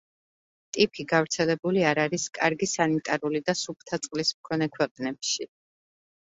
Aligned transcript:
ტიფი 0.77 1.03
გავრცელებული 1.11 1.83
არ 1.89 2.01
არის 2.03 2.25
კარგი 2.37 2.69
სანიტარული 2.71 3.43
და 3.51 3.55
სუფთა 3.61 4.01
წყლის 4.07 4.33
მქონე 4.41 4.71
ქვეყნებში. 4.79 5.49